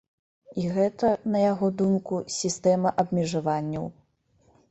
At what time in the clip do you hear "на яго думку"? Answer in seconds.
1.33-2.15